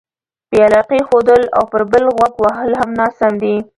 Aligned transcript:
بې 0.49 0.59
علاقې 0.67 0.99
ښودل 1.07 1.41
او 1.57 1.63
پر 1.71 1.81
بل 1.91 2.03
غوږ 2.15 2.33
وهل 2.43 2.71
هم 2.81 2.89
ناسم 2.99 3.33
دي. 3.41 3.55